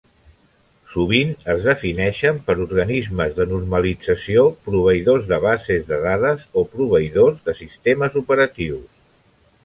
[0.91, 7.55] Sovint es defineixen per organismes de normalització, proveïdors de bases de dades o proveïdors de
[7.61, 8.89] sistemes operatius.